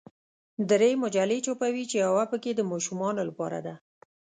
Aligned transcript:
درې 0.69 0.89
مجلې 1.03 1.37
چاپوي 1.45 1.83
چې 1.91 1.97
یوه 2.05 2.23
پکې 2.31 2.51
د 2.55 2.61
ماشومانو 2.71 3.21
لپاره 3.29 3.59
ده. 3.65 3.73